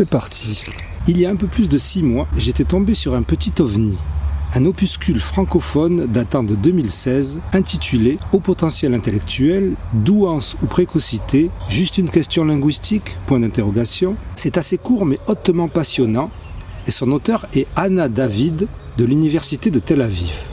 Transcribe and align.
c'est 0.00 0.08
parti. 0.08 0.64
Il 1.08 1.20
y 1.20 1.26
a 1.26 1.30
un 1.30 1.36
peu 1.36 1.46
plus 1.46 1.68
de 1.68 1.76
six 1.76 2.02
mois, 2.02 2.26
j'étais 2.34 2.64
tombé 2.64 2.94
sur 2.94 3.14
un 3.14 3.22
petit 3.22 3.52
ovni, 3.60 3.98
un 4.54 4.64
opuscule 4.64 5.20
francophone 5.20 6.06
datant 6.06 6.42
de 6.42 6.54
2016 6.54 7.42
intitulé 7.52 8.18
Au 8.32 8.40
potentiel 8.40 8.94
intellectuel, 8.94 9.74
douance 9.92 10.56
ou 10.62 10.66
précocité, 10.66 11.50
juste 11.68 11.98
une 11.98 12.08
question 12.08 12.46
linguistique? 12.46 13.18
Point 13.26 13.40
d'interrogation. 13.40 14.16
C'est 14.36 14.56
assez 14.56 14.78
court 14.78 15.04
mais 15.04 15.18
hautement 15.26 15.68
passionnant 15.68 16.30
et 16.86 16.90
son 16.90 17.12
auteur 17.12 17.44
est 17.54 17.66
Anna 17.76 18.08
David 18.08 18.68
de 18.96 19.04
l'Université 19.04 19.70
de 19.70 19.80
Tel 19.80 20.00
Aviv. 20.00 20.49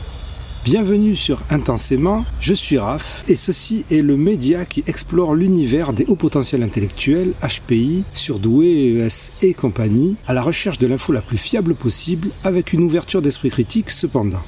Bienvenue 0.69 1.15
sur 1.15 1.43
Intensément, 1.49 2.25
je 2.41 2.53
suis 2.53 2.77
Raph 2.77 3.23
et 3.29 3.37
ceci 3.37 3.85
est 3.89 4.01
le 4.01 4.17
média 4.17 4.65
qui 4.65 4.83
explore 4.85 5.33
l'univers 5.33 5.93
des 5.93 6.03
hauts 6.07 6.17
potentiels 6.17 6.61
intellectuels, 6.61 7.31
HPI, 7.41 8.03
surdoués, 8.11 8.97
ES 8.97 9.31
et 9.41 9.53
compagnie, 9.53 10.17
à 10.27 10.33
la 10.33 10.41
recherche 10.41 10.77
de 10.77 10.85
l'info 10.85 11.13
la 11.13 11.21
plus 11.21 11.37
fiable 11.37 11.73
possible 11.73 12.31
avec 12.43 12.73
une 12.73 12.81
ouverture 12.81 13.21
d'esprit 13.21 13.49
critique 13.49 13.89
cependant. 13.89 14.43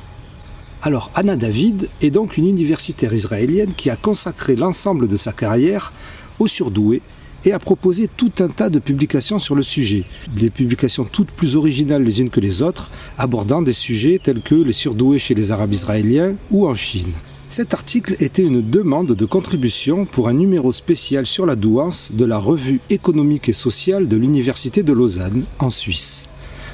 Alors 0.82 1.10
Anna 1.16 1.38
David 1.38 1.88
est 2.02 2.12
donc 2.12 2.36
une 2.36 2.50
universitaire 2.50 3.14
israélienne 3.14 3.74
qui 3.74 3.90
a 3.90 3.96
consacré 3.96 4.58
l'ensemble 4.58 5.08
de 5.08 5.16
sa 5.16 5.32
carrière 5.32 5.94
aux 6.38 6.48
surdoués 6.48 7.02
et 7.46 7.52
a 7.52 7.60
proposé 7.60 8.08
tout 8.08 8.32
un 8.40 8.48
tas 8.48 8.70
de 8.70 8.80
publications 8.80 9.40
sur 9.40 9.56
le 9.56 9.64
sujet. 9.64 10.04
Des 10.36 10.50
publications 10.50 11.06
toutes 11.06 11.32
plus 11.32 11.56
originales 11.56 12.04
les 12.04 12.22
unes 12.22 12.30
que 12.30 12.40
les 12.40 12.62
autres, 12.62 12.92
abordant 13.18 13.62
des 13.62 13.74
sujets 13.74 14.20
tels 14.22 14.42
que 14.42 14.56
les 14.56 14.74
surdoués 14.74 15.20
chez 15.20 15.36
les 15.36 15.52
Arabes 15.52 15.74
israéliens 15.74 16.34
ou 16.52 16.68
en 16.68 16.76
Chine. 16.76 17.12
Cet 17.50 17.74
article 17.74 18.16
était 18.20 18.44
une 18.44 18.62
demande 18.62 19.16
de 19.16 19.26
contribution 19.26 20.06
pour 20.06 20.28
un 20.28 20.34
numéro 20.34 20.72
spécial 20.72 21.26
sur 21.26 21.48
la 21.48 21.56
douance 21.56 22.12
de 22.14 22.24
la 22.24 22.38
revue 22.38 22.80
économique 22.92 23.50
et 23.50 23.54
sociale 23.54 24.08
de 24.08 24.18
l'Université 24.18 24.84
de 24.84 24.94
Lausanne, 24.94 25.46
en 25.58 25.72
Suisse, 25.72 26.30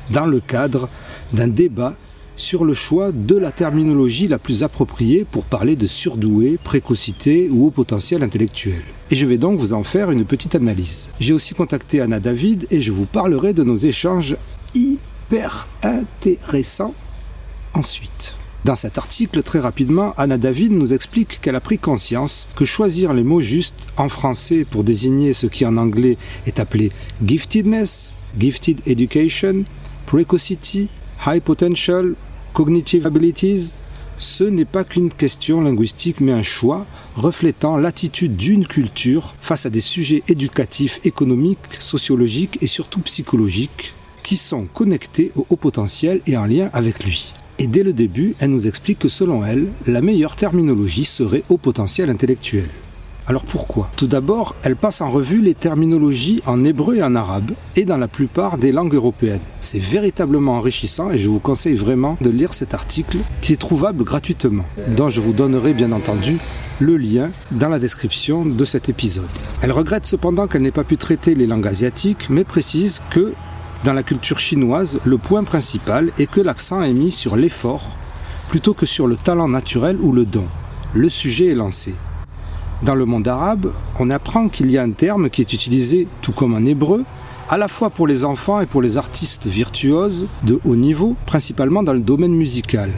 dans 0.10 0.26
le 0.26 0.42
cadre 0.42 0.90
d'un 1.32 1.48
débat 1.48 1.96
sur 2.36 2.66
le 2.66 2.74
choix 2.74 3.12
de 3.12 3.36
la 3.36 3.52
terminologie 3.52 4.28
la 4.28 4.40
plus 4.40 4.64
appropriée 4.64 5.26
pour 5.30 5.46
parler 5.46 5.76
de 5.76 5.88
surdoué, 5.88 6.58
précocité 6.64 7.50
ou 7.50 7.66
haut 7.66 7.72
potentiel 7.72 8.24
intellectuel. 8.24 8.82
Et 9.12 9.16
je 9.16 9.26
vais 9.26 9.38
donc 9.38 9.60
vous 9.60 9.74
en 9.74 9.84
faire 9.84 10.12
une 10.12 10.26
petite 10.26 10.56
analyse. 10.56 11.10
J'ai 11.20 11.34
aussi 11.34 11.54
contacté 11.54 12.02
Anna 12.02 12.20
David 12.20 12.68
et 12.72 12.82
je 12.82 12.92
vous 12.92 13.06
parlerai 13.06 13.54
de 13.54 13.64
nos 13.64 13.76
échanges 13.76 14.36
hyper 14.74 15.68
intéressants 15.84 16.94
ensuite. 17.74 18.36
Dans 18.66 18.74
cet 18.74 18.98
article, 18.98 19.44
très 19.44 19.60
rapidement, 19.60 20.16
Anna 20.18 20.40
David 20.40 20.72
nous 20.72 20.96
explique 20.96 21.40
qu'elle 21.40 21.56
a 21.56 21.62
pris 21.62 21.78
conscience 21.78 22.48
que 22.56 22.66
choisir 22.66 23.14
les 23.14 23.24
mots 23.24 23.40
justes 23.40 23.76
en 23.96 24.10
français 24.10 24.66
pour 24.68 24.84
désigner 24.84 25.34
ce 25.34 25.46
qui 25.46 25.68
en 25.68 25.78
anglais 25.78 26.18
est 26.48 26.60
appelé 26.60 26.92
giftedness, 27.24 28.16
gifted 28.40 28.82
education, 28.88 29.66
precocity, 30.08 30.90
high 31.26 31.42
potential, 31.42 32.16
cognitive 32.54 33.06
abilities, 33.06 33.76
ce 34.18 34.44
n'est 34.46 34.66
pas 34.66 34.84
qu'une 34.84 35.10
question 35.10 35.62
linguistique, 35.62 36.22
mais 36.22 36.32
un 36.32 36.42
choix 36.42 36.86
reflétant 37.16 37.78
l'attitude 37.78 38.36
d'une 38.36 38.66
culture 38.66 39.36
face 39.42 39.66
à 39.66 39.70
des 39.70 39.82
sujets 39.82 40.24
éducatifs, 40.28 41.00
économiques, 41.04 41.60
sociologiques 41.80 42.58
et 42.62 42.68
surtout 42.68 43.02
psychologiques 43.02 43.94
qui 44.24 44.38
sont 44.38 44.66
connectés 44.66 45.32
au 45.36 45.46
haut 45.50 45.58
potentiel 45.58 46.22
et 46.28 46.38
en 46.38 46.46
lien 46.46 46.70
avec 46.74 47.04
lui. 47.04 47.34
Et 47.60 47.68
dès 47.68 47.84
le 47.84 47.94
début, 47.94 48.36
elle 48.40 48.52
nous 48.52 48.68
explique 48.68 49.00
que 49.00 49.10
selon 49.10 49.46
elle, 49.46 49.68
la 49.86 50.02
meilleure 50.02 50.36
terminologie 50.36 51.06
serait 51.06 51.44
haut 51.50 51.58
potentiel 51.58 52.10
intellectuel. 52.10 52.70
Alors 53.28 53.44
pourquoi? 53.44 53.90
Tout 53.98 54.06
d'abord, 54.06 54.56
elle 54.62 54.76
passe 54.76 55.02
en 55.02 55.10
revue 55.10 55.42
les 55.42 55.56
terminologies 55.56 56.44
en 56.46 56.64
hébreu 56.64 56.98
et 56.98 57.04
en 57.04 57.16
arabe, 57.16 57.52
et 57.76 57.84
dans 57.84 57.98
la 57.98 58.08
plupart 58.08 58.60
des 58.60 58.72
langues 58.72 58.94
européennes. 58.94 59.42
C'est 59.62 59.82
véritablement 59.82 60.58
enrichissant 60.58 61.10
et 61.10 61.18
je 61.18 61.28
vous 61.28 61.40
conseille 61.40 61.76
vraiment 61.76 62.18
de 62.22 62.30
lire 62.30 62.54
cet 62.54 62.76
article 62.76 63.18
qui 63.42 63.54
est 63.54 63.60
trouvable 63.60 64.04
gratuitement, 64.04 64.66
dont 64.96 65.10
je 65.10 65.22
vous 65.22 65.34
donnerai 65.34 65.74
bien 65.74 65.92
entendu 65.92 66.38
le 66.80 66.98
lien 66.98 67.32
dans 67.50 67.70
la 67.70 67.80
description 67.80 68.46
de 68.46 68.66
cet 68.66 68.90
épisode. 68.90 69.26
Elle 69.64 69.72
regrette 69.72 70.06
cependant 70.06 70.46
qu'elle 70.46 70.62
n'ait 70.62 70.72
pas 70.72 70.84
pu 70.84 70.98
traiter 70.98 71.34
les 71.34 71.48
langues 71.48 71.68
asiatiques, 71.68 72.30
mais 72.30 72.44
précise 72.44 73.02
que 73.10 73.34
dans 73.84 73.94
la 73.94 74.04
culture 74.04 74.38
chinoise, 74.38 75.00
le 75.04 75.18
point 75.18 75.44
principal 75.44 76.12
est 76.20 76.30
que 76.30 76.42
l'accent 76.42 76.84
est 76.84 76.94
mis 76.94 77.12
sur 77.12 77.38
l'effort 77.38 77.98
plutôt 78.50 78.76
que 78.76 78.86
sur 78.86 79.08
le 79.08 79.16
talent 79.16 79.48
naturel 79.48 79.98
ou 80.00 80.12
le 80.12 80.26
don. 80.26 80.46
Le 80.94 81.10
sujet 81.10 81.48
est 81.48 81.56
lancé. 81.56 81.96
Dans 82.84 82.96
le 82.96 83.06
monde 83.06 83.28
arabe, 83.28 83.72
on 84.00 84.10
apprend 84.10 84.50
qu'il 84.50 84.70
y 84.70 84.78
a 84.78 84.84
un 84.84 84.92
terme 84.92 85.30
qui 85.30 85.42
est 85.42 85.54
utilisé, 85.54 86.08
tout 86.22 86.34
comme 86.34 86.54
en 86.54 86.66
hébreu, 86.66 87.06
à 87.50 87.58
la 87.58 87.70
fois 87.70 87.90
pour 87.90 88.06
les 88.06 88.26
enfants 88.26 88.60
et 88.60 88.66
pour 88.66 88.82
les 88.82 88.98
artistes 88.98 89.48
virtuoses 89.48 90.28
de 90.44 90.60
haut 90.66 90.76
niveau, 90.76 91.16
principalement 91.26 91.84
dans 91.84 91.94
le 91.94 92.02
domaine 92.02 92.34
musical. 92.34 92.92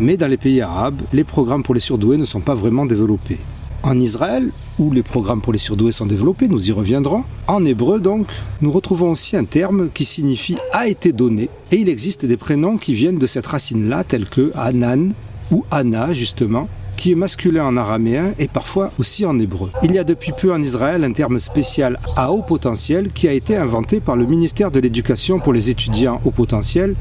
Mais 0.00 0.16
dans 0.16 0.28
les 0.28 0.38
pays 0.38 0.62
arabes, 0.62 1.02
les 1.12 1.24
programmes 1.24 1.62
pour 1.62 1.74
les 1.74 1.80
surdoués 1.80 2.16
ne 2.16 2.24
sont 2.24 2.40
pas 2.40 2.54
vraiment 2.54 2.86
développés. 2.86 3.38
En 3.82 4.00
Israël, 4.00 4.50
où 4.78 4.90
les 4.90 5.02
programmes 5.02 5.42
pour 5.42 5.52
les 5.52 5.58
surdoués 5.58 5.92
sont 5.92 6.06
développés, 6.06 6.48
nous 6.48 6.68
y 6.68 6.72
reviendrons. 6.72 7.24
En 7.48 7.64
hébreu, 7.64 8.00
donc, 8.00 8.28
nous 8.62 8.72
retrouvons 8.72 9.10
aussi 9.10 9.36
un 9.36 9.44
terme 9.44 9.90
qui 9.92 10.04
signifie 10.04 10.56
a 10.72 10.88
été 10.88 11.12
donné, 11.12 11.50
et 11.70 11.76
il 11.76 11.88
existe 11.88 12.24
des 12.24 12.36
prénoms 12.38 12.78
qui 12.78 12.94
viennent 12.94 13.18
de 13.18 13.26
cette 13.26 13.46
racine-là, 13.46 14.04
tels 14.04 14.28
que 14.28 14.52
Anan 14.56 15.10
ou 15.50 15.64
Anna, 15.70 16.14
justement, 16.14 16.68
qui 16.98 17.12
est 17.12 17.14
masculin 17.14 17.64
en 17.64 17.76
araméen 17.76 18.32
et 18.38 18.48
parfois 18.48 18.90
aussi 18.98 19.24
en 19.24 19.38
hébreu. 19.38 19.70
Il 19.84 19.94
y 19.94 19.98
a 19.98 20.04
depuis 20.04 20.32
peu 20.32 20.52
en 20.52 20.60
Israël 20.60 21.04
un 21.04 21.12
terme 21.12 21.38
spécial 21.38 21.98
à 22.16 22.32
haut 22.32 22.42
potentiel 22.42 23.10
qui 23.10 23.28
a 23.28 23.32
été 23.32 23.56
inventé 23.56 24.00
par 24.00 24.16
le 24.16 24.26
ministère 24.26 24.72
de 24.72 24.80
l'Éducation 24.80 25.38
pour 25.38 25.52
les 25.52 25.70
étudiants 25.70 26.20
au 26.24 26.32
potentiel, 26.32 26.96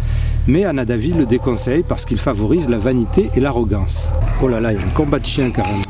mais 0.47 0.63
Anna 0.65 0.85
David 0.85 1.17
le 1.17 1.25
déconseille 1.25 1.83
parce 1.85 2.05
qu'il 2.05 2.19
favorise 2.19 2.69
la 2.69 2.77
vanité 2.77 3.29
et 3.35 3.39
l'arrogance. 3.39 4.13
Oh 4.41 4.47
là 4.47 4.61
là, 4.61 4.71
il 4.71 4.79
y 4.79 4.81
a 4.81 4.85
un 4.85 4.89
combat 4.91 5.19
de 5.19 5.25
chiens 5.25 5.49
carrément 5.49 5.81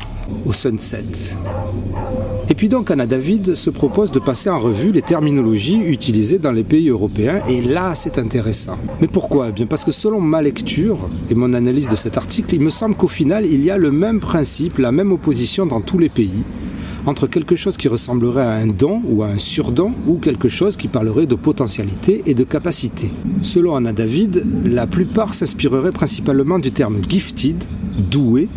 au 0.46 0.52
sunset. 0.52 1.04
Et 2.50 2.54
puis 2.54 2.68
donc 2.68 2.90
Anna 2.90 3.06
David 3.06 3.54
se 3.54 3.70
propose 3.70 4.10
de 4.10 4.18
passer 4.18 4.48
en 4.48 4.58
revue 4.58 4.92
les 4.92 5.02
terminologies 5.02 5.80
utilisées 5.80 6.38
dans 6.38 6.52
les 6.52 6.64
pays 6.64 6.88
européens 6.88 7.42
et 7.48 7.60
là 7.60 7.94
c'est 7.94 8.18
intéressant. 8.18 8.76
Mais 9.00 9.06
pourquoi? 9.06 9.48
Eh 9.50 9.52
Bien 9.52 9.66
parce 9.66 9.84
que 9.84 9.90
selon 9.90 10.20
ma 10.20 10.40
lecture 10.40 11.08
et 11.30 11.34
mon 11.34 11.52
analyse 11.52 11.88
de 11.88 11.96
cet 11.96 12.16
article, 12.16 12.54
il 12.54 12.60
me 12.60 12.70
semble 12.70 12.94
qu'au 12.94 13.08
final 13.08 13.44
il 13.44 13.62
y 13.62 13.70
a 13.70 13.76
le 13.76 13.90
même 13.90 14.20
principe, 14.20 14.78
la 14.78 14.92
même 14.92 15.12
opposition 15.12 15.66
dans 15.66 15.80
tous 15.80 15.98
les 15.98 16.08
pays 16.08 16.42
entre 17.08 17.26
quelque 17.26 17.56
chose 17.56 17.76
qui 17.76 17.88
ressemblerait 17.88 18.42
à 18.42 18.52
un 18.52 18.66
don 18.66 19.00
ou 19.08 19.22
à 19.22 19.28
un 19.28 19.38
surdon 19.38 19.92
ou 20.06 20.16
quelque 20.18 20.48
chose 20.48 20.76
qui 20.76 20.88
parlerait 20.88 21.26
de 21.26 21.34
potentialité 21.34 22.22
et 22.26 22.34
de 22.34 22.44
capacité. 22.44 23.10
Selon 23.40 23.76
Anna 23.76 23.92
David, 23.92 24.44
la 24.64 24.86
plupart 24.86 25.32
s'inspireraient 25.32 25.92
principalement 25.92 26.58
du 26.58 26.70
terme 26.70 26.98
gifted, 27.08 27.62
doué, 28.10 28.48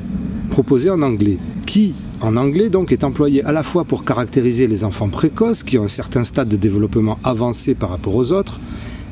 proposé 0.49 0.89
en 0.89 1.01
anglais, 1.01 1.37
qui 1.71 1.93
en 2.19 2.35
anglais 2.35 2.69
donc 2.69 2.91
est 2.91 3.05
employé 3.05 3.45
à 3.45 3.53
la 3.53 3.63
fois 3.63 3.85
pour 3.85 4.03
caractériser 4.03 4.67
les 4.67 4.83
enfants 4.83 5.07
précoces 5.07 5.63
qui 5.63 5.77
ont 5.77 5.85
un 5.85 5.87
certain 5.87 6.25
stade 6.25 6.49
de 6.49 6.57
développement 6.57 7.17
avancé 7.23 7.75
par 7.75 7.91
rapport 7.91 8.13
aux 8.13 8.33
autres, 8.33 8.59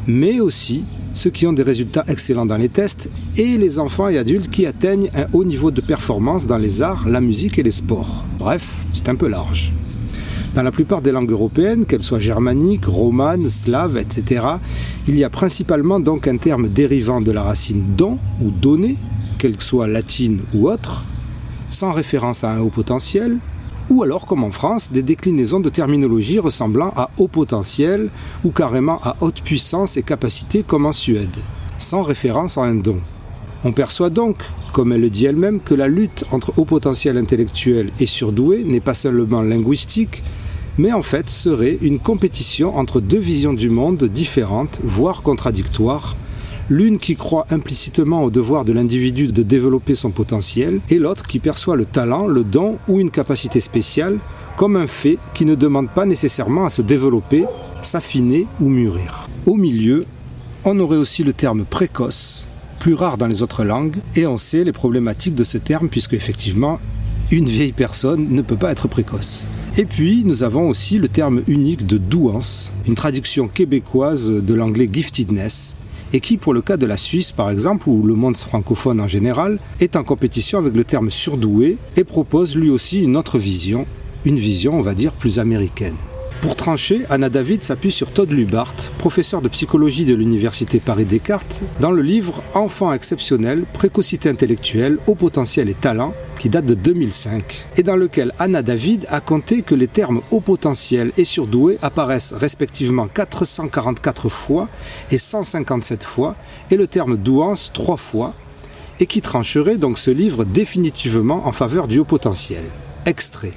mais 0.07 0.41
aussi 0.41 0.83
ceux 1.13 1.29
qui 1.29 1.47
ont 1.47 1.53
des 1.53 1.63
résultats 1.63 2.03
excellents 2.09 2.45
dans 2.45 2.57
les 2.57 2.67
tests 2.67 3.09
et 3.37 3.57
les 3.57 3.79
enfants 3.79 4.09
et 4.09 4.17
adultes 4.17 4.49
qui 4.49 4.65
atteignent 4.65 5.09
un 5.15 5.27
haut 5.31 5.45
niveau 5.45 5.71
de 5.71 5.79
performance 5.79 6.47
dans 6.47 6.57
les 6.57 6.81
arts, 6.81 7.07
la 7.07 7.21
musique 7.21 7.57
et 7.59 7.63
les 7.63 7.71
sports. 7.71 8.25
Bref, 8.39 8.83
c'est 8.93 9.07
un 9.07 9.15
peu 9.15 9.29
large. 9.29 9.71
Dans 10.53 10.63
la 10.63 10.71
plupart 10.73 11.01
des 11.01 11.13
langues 11.13 11.31
européennes, 11.31 11.85
qu'elles 11.85 12.03
soient 12.03 12.19
germaniques, 12.19 12.87
romanes, 12.87 13.47
slaves, 13.47 13.95
etc., 13.95 14.45
il 15.07 15.17
y 15.17 15.23
a 15.23 15.29
principalement 15.29 16.01
donc 16.01 16.27
un 16.27 16.35
terme 16.35 16.67
dérivant 16.67 17.21
de 17.21 17.31
la 17.31 17.43
racine 17.43 17.95
don 17.95 18.17
ou 18.43 18.51
donner, 18.51 18.97
qu'elle 19.37 19.61
soit 19.61 19.87
latine 19.87 20.41
ou 20.53 20.69
autre, 20.69 21.05
sans 21.69 21.91
référence 21.91 22.43
à 22.43 22.51
un 22.51 22.59
haut 22.59 22.69
potentiel, 22.69 23.37
ou 23.89 24.03
alors, 24.03 24.27
comme 24.27 24.43
en 24.43 24.51
France, 24.51 24.91
des 24.91 25.01
déclinaisons 25.01 25.59
de 25.59 25.69
terminologie 25.69 26.37
ressemblant 26.37 26.93
à 26.95 27.09
haut 27.17 27.27
potentiel 27.27 28.09
ou 28.43 28.51
carrément 28.51 28.99
à 29.01 29.17
haute 29.21 29.41
puissance 29.41 29.97
et 29.97 30.03
capacité 30.03 30.61
comme 30.61 30.85
en 30.85 30.91
Suède, 30.91 31.35
sans 31.79 32.03
référence 32.03 32.57
à 32.57 32.61
un 32.61 32.75
don. 32.75 32.99
On 33.63 33.71
perçoit 33.71 34.11
donc, 34.11 34.37
comme 34.73 34.93
elle 34.93 35.01
le 35.01 35.09
dit 35.09 35.25
elle-même, 35.25 35.59
que 35.59 35.73
la 35.73 35.87
lutte 35.87 36.23
entre 36.31 36.53
haut 36.57 36.65
potentiel 36.65 37.17
intellectuel 37.17 37.89
et 37.99 38.05
surdoué 38.05 38.63
n'est 38.63 38.79
pas 38.79 38.93
seulement 38.93 39.41
linguistique, 39.41 40.23
mais 40.77 40.93
en 40.93 41.01
fait 41.01 41.29
serait 41.29 41.77
une 41.81 41.99
compétition 41.99 42.77
entre 42.77 43.01
deux 43.01 43.19
visions 43.19 43.53
du 43.53 43.69
monde 43.69 44.03
différentes, 44.05 44.79
voire 44.83 45.23
contradictoires, 45.23 46.15
l'une 46.69 46.99
qui 46.99 47.15
croit 47.15 47.47
implicitement 47.49 48.23
au 48.23 48.29
devoir 48.29 48.63
de 48.63 48.73
l'individu 48.73 49.27
de 49.27 49.43
développer 49.43 49.95
son 49.95 50.11
potentiel, 50.11 50.79
et 50.89 50.99
l'autre 50.99 51.27
qui 51.27 51.39
perçoit 51.39 51.75
le 51.75 51.85
talent, 51.85 52.27
le 52.27 52.43
don 52.43 52.77
ou 52.87 52.99
une 52.99 53.11
capacité 53.11 53.59
spéciale 53.59 54.19
comme 54.55 54.75
un 54.75 54.87
fait 54.87 55.17
qui 55.33 55.45
ne 55.45 55.55
demande 55.55 55.89
pas 55.89 56.05
nécessairement 56.05 56.65
à 56.65 56.69
se 56.69 56.81
développer, 56.81 57.45
s'affiner 57.81 58.45
ou 58.59 58.67
mûrir. 58.67 59.29
Au 59.45 59.55
milieu, 59.55 60.05
on 60.65 60.79
aurait 60.79 60.97
aussi 60.97 61.23
le 61.23 61.33
terme 61.33 61.63
précoce, 61.63 62.45
plus 62.79 62.93
rare 62.93 63.17
dans 63.17 63.27
les 63.27 63.41
autres 63.41 63.63
langues, 63.63 63.95
et 64.15 64.27
on 64.27 64.37
sait 64.37 64.63
les 64.63 64.73
problématiques 64.73 65.35
de 65.35 65.45
ce 65.45 65.57
terme 65.57 65.87
puisque 65.89 66.13
effectivement, 66.13 66.79
une 67.31 67.45
vieille 67.45 67.71
personne 67.71 68.27
ne 68.29 68.41
peut 68.41 68.57
pas 68.57 68.71
être 68.71 68.87
précoce. 68.87 69.47
Et 69.77 69.85
puis, 69.85 70.23
nous 70.25 70.43
avons 70.43 70.67
aussi 70.67 70.97
le 70.97 71.07
terme 71.07 71.41
unique 71.47 71.87
de 71.87 71.97
douance, 71.97 72.73
une 72.85 72.95
traduction 72.95 73.47
québécoise 73.47 74.29
de 74.29 74.53
l'anglais 74.53 74.89
giftedness, 74.91 75.75
et 76.13 76.19
qui, 76.19 76.37
pour 76.37 76.53
le 76.53 76.61
cas 76.61 76.77
de 76.77 76.85
la 76.85 76.97
Suisse 76.97 77.31
par 77.31 77.49
exemple, 77.49 77.89
ou 77.89 78.03
le 78.03 78.15
monde 78.15 78.37
francophone 78.37 79.01
en 79.01 79.07
général, 79.07 79.59
est 79.79 79.95
en 79.95 80.03
compétition 80.03 80.59
avec 80.59 80.73
le 80.73 80.83
terme 80.83 81.09
surdoué 81.09 81.77
et 81.97 82.03
propose 82.03 82.55
lui 82.55 82.69
aussi 82.69 83.01
une 83.01 83.17
autre 83.17 83.37
vision, 83.37 83.85
une 84.25 84.39
vision, 84.39 84.77
on 84.77 84.81
va 84.81 84.93
dire, 84.93 85.13
plus 85.13 85.39
américaine. 85.39 85.95
Pour 86.41 86.55
trancher, 86.55 87.05
Anna 87.09 87.27
David 87.27 87.63
s'appuie 87.63 87.91
sur 87.91 88.11
Todd 88.11 88.31
Lubart, 88.31 88.73
professeur 88.97 89.41
de 89.41 89.49
psychologie 89.49 90.05
de 90.05 90.15
l'Université 90.15 90.79
Paris-Descartes, 90.79 91.61
dans 91.81 91.91
le 91.91 92.01
livre 92.01 92.41
Enfants 92.53 92.93
exceptionnels, 92.93 93.65
précocité 93.73 94.29
intellectuelle, 94.29 94.99
haut 95.05 95.15
potentiel 95.15 95.67
et 95.67 95.73
talent, 95.73 96.13
qui 96.39 96.47
date 96.47 96.65
de 96.65 96.75
2005, 96.75 97.65
et 97.75 97.83
dans 97.83 97.97
lequel 97.97 98.31
Anna 98.39 98.61
David 98.61 99.05
a 99.09 99.19
compté 99.19 99.63
que 99.63 99.75
les 99.75 99.87
termes 99.87 100.21
haut 100.31 100.39
potentiel 100.39 101.11
et 101.17 101.25
surdoué 101.25 101.77
apparaissent 101.81 102.33
respectivement 102.33 103.09
444 103.09 104.29
fois 104.29 104.69
et 105.11 105.17
157 105.17 106.03
fois, 106.03 106.37
et 106.71 106.77
le 106.77 106.87
terme 106.87 107.17
douance 107.17 107.71
3 107.73 107.97
fois, 107.97 108.31
et 109.01 109.07
qui 109.07 109.19
trancherait 109.19 109.77
donc 109.77 109.99
ce 109.99 110.09
livre 110.09 110.45
définitivement 110.45 111.47
en 111.47 111.51
faveur 111.51 111.89
du 111.89 111.99
haut 111.99 112.05
potentiel. 112.05 112.63
Extrait. 113.05 113.53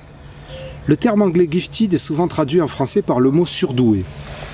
Le 0.88 0.96
terme 0.96 1.23
anglais 1.23 1.46
gifted 1.49 1.94
est 1.94 1.96
souvent 1.96 2.26
traduit 2.26 2.61
en 2.61 2.67
français 2.67 3.02
par 3.02 3.20
le 3.20 3.31
mot 3.31 3.46
surdoué. 3.46 4.05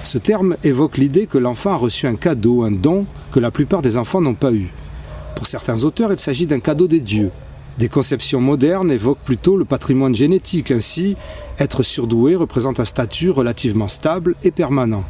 Ce 0.03 0.19
terme 0.19 0.57
évoque 0.63 0.99
l'idée 0.99 1.27
que 1.27 1.39
l'enfant 1.39 1.73
a 1.73 1.77
reçu 1.77 2.07
un 2.07 2.17
cadeau, 2.17 2.65
un 2.65 2.71
don 2.71 3.07
que 3.33 3.41
la 3.41 3.51
plupart 3.51 3.81
des 3.81 3.97
enfants 3.97 4.21
n'ont 4.21 4.35
pas 4.35 4.53
eu. 4.53 4.69
Pour 5.35 5.47
certains 5.47 5.85
auteurs, 5.85 6.13
il 6.13 6.19
s'agit 6.19 6.47
d'un 6.47 6.61
cadeau 6.61 6.87
des 6.87 7.01
dieux. 7.01 7.31
Des 7.79 7.89
conceptions 7.89 8.41
modernes 8.41 8.91
évoquent 8.91 9.25
plutôt 9.25 9.57
le 9.57 9.65
patrimoine 9.65 10.15
génétique, 10.15 10.71
ainsi 10.71 11.17
être 11.59 11.83
surdoué 11.83 12.37
représente 12.37 12.79
un 12.79 12.85
statut 12.85 13.31
relativement 13.31 13.89
stable 13.89 14.35
et 14.45 14.51
permanent. 14.51 15.05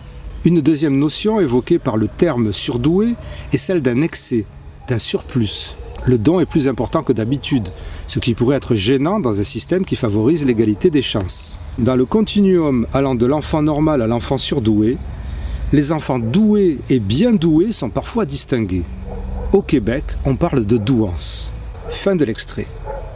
Une 0.45 0.61
deuxième 0.61 0.99
notion 0.99 1.41
évoquée 1.41 1.81
par 1.81 1.97
le 1.97 2.07
terme 2.07 2.53
surdoué 2.53 3.15
est 3.53 3.57
celle 3.57 3.83
d'un 3.83 4.03
excès, 4.03 4.45
d'un 4.87 4.99
surplus 4.99 5.77
le 6.07 6.19
don 6.19 6.41
est 6.41 6.47
plus 6.47 6.69
important 6.69 7.03
que 7.03 7.13
d'habitude, 7.13 7.69
ce 8.07 8.19
qui 8.19 8.35
pourrait 8.35 8.57
être 8.57 8.75
gênant 8.75 9.21
dans 9.21 9.41
un 9.41 9.45
système 9.45 9.85
qui 9.85 9.97
favorise 9.97 10.45
l'égalité 10.45 10.91
des 10.91 11.03
chances. 11.03 11.59
Dans 11.79 11.97
le 11.97 12.07
continuum 12.07 12.87
allant 12.93 13.15
de 13.15 13.27
l'enfant 13.27 13.63
normal 13.63 14.03
à 14.03 14.07
l'enfant 14.07 14.39
surdoué, 14.39 14.97
les 15.73 15.93
enfants 15.93 16.19
doués 16.19 16.79
et 16.89 16.99
bien 16.99 17.33
doués 17.33 17.73
sont 17.73 17.91
parfois 17.91 18.25
distingués. 18.25 18.85
Au 19.53 19.63
Québec, 19.63 20.05
on 20.25 20.37
parle 20.37 20.65
de 20.65 20.77
douance. 20.77 21.53
Fin 21.91 22.17
de 22.17 22.25
l'extrait. 22.25 22.67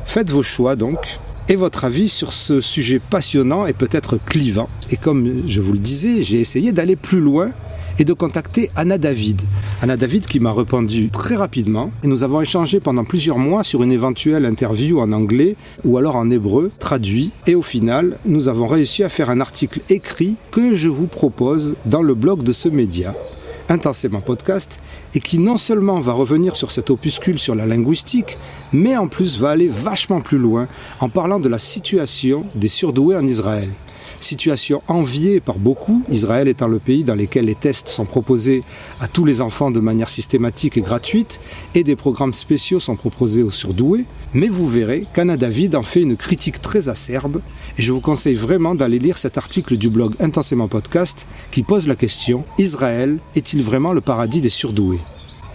Faites 0.05 0.31
vos 0.31 0.43
choix 0.43 0.77
donc, 0.77 1.19
et 1.49 1.57
votre 1.57 1.85
avis 1.85 2.09
sur 2.09 2.33
ce 2.33 2.61
sujet 2.61 2.99
passionnant 2.99 3.67
et 3.67 3.73
peut-être 3.73 4.19
clivant. 4.19 4.69
Et 4.91 4.97
comme 4.97 5.43
je 5.47 5.61
vous 5.61 5.73
le 5.73 5.79
disais, 5.79 6.23
j'ai 6.23 6.41
essayé 6.41 6.73
d'aller 6.73 6.97
plus 6.97 7.21
loin 7.21 7.51
et 7.99 8.05
de 8.05 8.13
contacter 8.13 8.71
Anna 8.77 8.99
David. 8.99 9.43
Anna 9.83 9.97
David 9.97 10.27
qui 10.27 10.41
m'a 10.41 10.53
répondu 10.53 11.11
très 11.11 11.37
rapidement. 11.37 11.91
Et 12.03 12.07
nous 12.07 12.25
avons 12.25 12.41
échangé 12.41 12.81
pendant 12.81 13.05
plusieurs 13.05 13.39
mois 13.39 13.65
sur 13.65 13.83
une 13.83 13.93
éventuelle 13.93 14.45
interview 14.45 15.01
en 15.01 15.13
anglais 15.13 15.57
ou 15.85 15.99
alors 15.99 16.17
en 16.17 16.31
hébreu 16.31 16.71
traduit. 16.79 17.33
Et 17.47 17.55
au 17.55 17.63
final 17.63 18.19
nous 18.25 18.49
avons 18.49 18.67
réussi 18.67 19.05
à 19.05 19.09
faire 19.09 19.31
un 19.31 19.41
article 19.41 19.81
écrit 19.91 20.37
que 20.51 20.75
je 20.75 20.89
vous 20.89 21.07
propose 21.07 21.75
dans 21.87 22.03
le 22.03 22.15
blog 22.15 22.43
de 22.43 22.53
ce 22.53 22.69
média 22.69 23.15
intensément 23.69 24.21
podcast 24.21 24.81
et 25.15 25.21
qui 25.21 25.39
non 25.39 25.57
seulement 25.57 26.01
va 26.01 26.13
revenir 26.13 26.57
sur 26.57 26.71
cet 26.71 26.91
opuscule 26.91 27.39
sur 27.39 27.55
la 27.55 27.67
linguistique, 27.67 28.37
mais 28.73 28.97
en 28.97 29.09
plus 29.09 29.39
va 29.39 29.51
aller 29.51 29.69
vachement 29.69 30.21
plus 30.21 30.39
loin 30.39 30.69
en 31.01 31.09
parlant 31.09 31.41
de 31.41 31.49
la 31.49 31.59
situation 31.59 32.45
des 32.55 32.69
surdoués 32.69 33.17
en 33.17 33.27
Israël 33.27 33.69
situation 34.23 34.83
enviée 34.89 35.41
par 35.41 35.59
beaucoup, 35.59 36.03
Israël 36.11 36.49
étant 36.49 36.69
le 36.69 36.79
pays 36.79 37.05
dans 37.05 37.15
lequel 37.15 37.47
les 37.47 37.55
tests 37.55 37.89
sont 37.89 38.05
proposés 38.05 38.63
à 39.01 39.09
tous 39.09 39.25
les 39.25 39.41
enfants 39.41 39.71
de 39.71 39.81
manière 39.81 40.09
systématique 40.09 40.77
et 40.77 40.81
gratuite, 40.81 41.41
et 41.75 41.85
des 41.85 41.97
programmes 41.97 42.33
spéciaux 42.33 42.81
sont 42.81 42.97
proposés 42.97 43.43
aux 43.43 43.51
surdoués, 43.51 44.05
mais 44.35 44.49
vous 44.49 44.69
verrez 44.69 45.07
qu'Anna 45.13 45.37
David 45.37 45.77
en 45.77 45.83
fait 45.83 46.01
une 46.01 46.17
critique 46.17 46.61
très 46.61 46.89
acerbe, 46.89 47.41
et 47.79 47.83
je 47.83 47.93
vous 47.93 48.01
conseille 48.01 48.35
vraiment 48.35 48.75
d'aller 48.75 48.99
lire 48.99 49.19
cet 49.19 49.39
article 49.39 49.77
du 49.77 49.91
blog 49.91 50.15
Intensément 50.21 50.69
Podcast 50.69 51.27
qui 51.51 51.63
pose 51.63 51.87
la 51.87 51.97
question 51.97 52.45
Israël 52.59 53.19
est-il 53.37 53.63
vraiment 53.63 53.93
le 53.93 54.01
paradis 54.01 54.41
des 54.41 54.49
surdoués? 54.49 54.99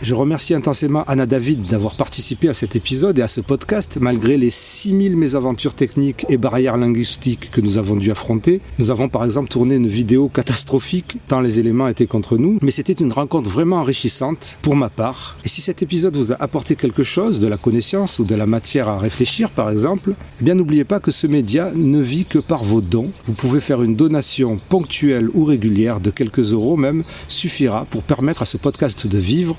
Je 0.01 0.13
remercie 0.13 0.53
intensément 0.53 1.03
Anna 1.07 1.25
David 1.25 1.65
d'avoir 1.65 1.95
participé 1.95 2.49
à 2.49 2.53
cet 2.53 2.75
épisode 2.75 3.17
et 3.17 3.23
à 3.23 3.27
ce 3.27 3.41
podcast 3.41 3.97
malgré 3.99 4.37
les 4.37 4.49
6000 4.49 5.17
mésaventures 5.17 5.73
techniques 5.73 6.25
et 6.29 6.37
barrières 6.37 6.77
linguistiques 6.77 7.49
que 7.51 7.61
nous 7.61 7.77
avons 7.77 7.95
dû 7.95 8.11
affronter. 8.11 8.61
Nous 8.77 8.91
avons 8.91 9.09
par 9.09 9.25
exemple 9.25 9.49
tourné 9.49 9.75
une 9.75 9.87
vidéo 9.87 10.29
catastrophique 10.29 11.17
tant 11.27 11.39
les 11.39 11.59
éléments 11.59 11.87
étaient 11.87 12.05
contre 12.05 12.37
nous, 12.37 12.59
mais 12.61 12.71
c'était 12.71 12.93
une 12.93 13.11
rencontre 13.11 13.49
vraiment 13.49 13.77
enrichissante 13.77 14.59
pour 14.61 14.75
ma 14.75 14.89
part. 14.89 15.37
Et 15.43 15.47
si 15.47 15.61
cet 15.61 15.81
épisode 15.81 16.15
vous 16.15 16.31
a 16.31 16.35
apporté 16.39 16.75
quelque 16.75 17.03
chose, 17.03 17.39
de 17.39 17.47
la 17.47 17.57
connaissance 17.57 18.19
ou 18.19 18.23
de 18.23 18.35
la 18.35 18.45
matière 18.45 18.89
à 18.89 18.99
réfléchir 18.99 19.49
par 19.49 19.71
exemple, 19.71 20.13
eh 20.41 20.43
bien 20.43 20.53
n'oubliez 20.53 20.85
pas 20.85 20.99
que 20.99 21.11
ce 21.11 21.27
média 21.27 21.71
ne 21.75 21.99
vit 21.99 22.25
que 22.25 22.39
par 22.39 22.63
vos 22.63 22.81
dons. 22.81 23.11
Vous 23.25 23.33
pouvez 23.33 23.59
faire 23.59 23.81
une 23.81 23.95
donation 23.95 24.59
ponctuelle 24.69 25.29
ou 25.33 25.43
régulière 25.43 25.99
de 25.99 26.11
quelques 26.11 26.53
euros 26.53 26.77
même 26.77 27.03
suffira 27.27 27.85
pour 27.89 28.03
permettre 28.03 28.43
à 28.43 28.45
ce 28.45 28.57
podcast 28.57 29.07
de 29.07 29.17
vivre 29.17 29.57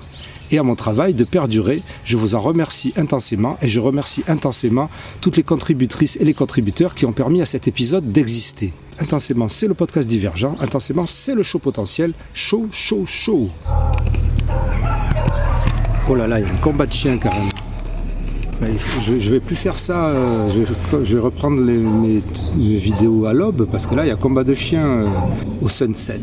et 0.51 0.59
à 0.59 0.63
mon 0.63 0.75
travail 0.75 1.15
de 1.15 1.25
perdurer. 1.25 1.83
Je 2.05 2.17
vous 2.17 2.35
en 2.35 2.41
remercie 2.41 2.93
intensément 2.97 3.59
et 3.63 3.69
je 3.69 3.81
remercie 3.81 4.25
intensément 4.29 4.91
toutes 5.21 5.37
les 5.37 5.43
contributrices 5.43 6.17
et 6.21 6.25
les 6.25 6.35
contributeurs 6.35 6.95
qui 6.95 7.07
ont 7.07 7.13
permis 7.13 7.43
à 7.43 7.47
cet 7.47 7.69
épisode 7.69 8.13
d'exister. 8.13 8.73
Intensément, 9.01 9.49
c'est 9.49 9.69
le 9.69 9.75
podcast 9.75 10.09
divergent. 10.09 10.57
Intensément, 10.61 11.07
c'est 11.07 11.35
le 11.35 11.43
show 11.43 11.59
potentiel. 11.59 12.13
Show, 12.35 12.67
show, 12.73 13.07
show. 13.07 13.49
Oh 16.09 16.15
là 16.15 16.27
là, 16.27 16.41
il 16.41 16.47
y 16.47 16.49
a 16.49 16.53
un 16.53 16.57
combat 16.57 16.87
de 16.87 16.93
chiens 16.93 17.19
carrément. 17.19 17.49
Je, 18.61 19.13
ne 19.13 19.19
vais 19.19 19.41
plus 19.41 19.55
faire 19.55 19.79
ça. 19.79 20.07
Euh, 20.07 20.49
je, 21.05 21.15
vais, 21.15 21.21
reprendre 21.21 21.61
mes, 21.61 22.23
vidéos 22.57 23.27
à 23.27 23.33
l'aube 23.33 23.69
parce 23.71 23.87
que 23.87 23.95
là, 23.95 24.05
il 24.05 24.09
y 24.09 24.11
a 24.11 24.17
combat 24.17 24.43
de 24.43 24.55
chiens 24.55 24.87
euh, 24.87 25.09
au 25.63 25.69
sunset. 25.69 26.21